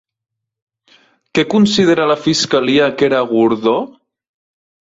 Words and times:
Què 1.39 1.43
considera 1.51 2.09
la 2.13 2.17
Fiscalia 2.23 2.89
que 2.97 3.09
era 3.11 3.23
Gordó? 3.35 3.77